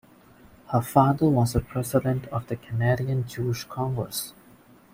Her 0.71 0.81
father 0.81 1.29
was 1.29 1.53
a 1.55 1.59
president 1.59 2.25
of 2.29 2.47
the 2.47 2.55
Canadian 2.55 3.27
Jewish 3.27 3.65
Congress. 3.65 4.33